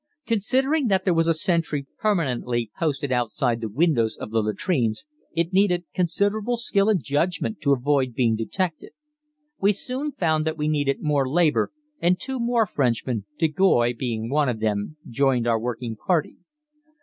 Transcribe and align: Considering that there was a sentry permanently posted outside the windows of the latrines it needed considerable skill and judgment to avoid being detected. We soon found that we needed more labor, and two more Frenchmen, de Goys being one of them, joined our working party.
Considering 0.25 0.87
that 0.87 1.05
there 1.05 1.13
was 1.13 1.27
a 1.27 1.33
sentry 1.35 1.85
permanently 1.99 2.71
posted 2.79 3.11
outside 3.11 3.61
the 3.61 3.69
windows 3.69 4.17
of 4.17 4.31
the 4.31 4.41
latrines 4.41 5.05
it 5.35 5.53
needed 5.53 5.83
considerable 5.93 6.57
skill 6.57 6.89
and 6.89 7.03
judgment 7.03 7.61
to 7.61 7.71
avoid 7.71 8.15
being 8.15 8.35
detected. 8.35 8.93
We 9.59 9.73
soon 9.73 10.11
found 10.11 10.43
that 10.47 10.57
we 10.57 10.67
needed 10.67 11.03
more 11.03 11.29
labor, 11.29 11.71
and 11.99 12.19
two 12.19 12.39
more 12.39 12.65
Frenchmen, 12.65 13.25
de 13.37 13.47
Goys 13.47 13.93
being 13.95 14.27
one 14.27 14.49
of 14.49 14.59
them, 14.59 14.97
joined 15.07 15.45
our 15.45 15.59
working 15.59 15.95
party. 15.95 16.37